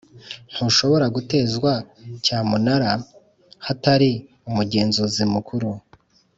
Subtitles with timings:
[0.53, 1.71] ntushobora gutezwa
[2.23, 2.91] cyamunara
[3.65, 4.11] hatari
[4.49, 5.69] umugenzuzi mukuru